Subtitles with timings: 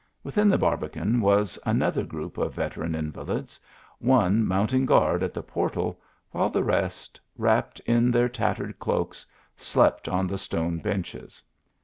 [0.23, 3.59] Within the barbican was another groupe of veteran invalids,
[3.99, 10.07] one mounting guard at the portal, while the rest, wrapped in their tattered cloaks, slept
[10.09, 11.43] on the stone benches.